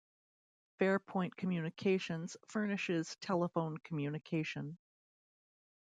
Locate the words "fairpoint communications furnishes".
0.79-3.15